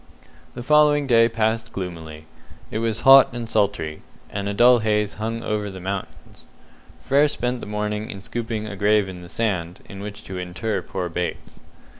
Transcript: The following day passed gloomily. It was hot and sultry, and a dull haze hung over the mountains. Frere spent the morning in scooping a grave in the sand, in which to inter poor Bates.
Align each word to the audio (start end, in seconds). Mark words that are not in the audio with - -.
The 0.55 0.63
following 0.63 1.05
day 1.05 1.29
passed 1.29 1.71
gloomily. 1.71 2.25
It 2.71 2.79
was 2.79 3.01
hot 3.01 3.31
and 3.33 3.47
sultry, 3.47 4.01
and 4.31 4.49
a 4.49 4.53
dull 4.55 4.79
haze 4.79 5.13
hung 5.21 5.43
over 5.43 5.69
the 5.69 5.79
mountains. 5.79 6.45
Frere 6.99 7.27
spent 7.27 7.59
the 7.61 7.67
morning 7.67 8.09
in 8.09 8.23
scooping 8.23 8.65
a 8.65 8.75
grave 8.75 9.07
in 9.07 9.21
the 9.21 9.29
sand, 9.29 9.81
in 9.87 9.99
which 9.99 10.23
to 10.23 10.39
inter 10.39 10.81
poor 10.81 11.07
Bates. 11.07 11.59